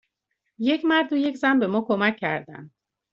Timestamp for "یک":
0.57-0.85, 1.15-1.37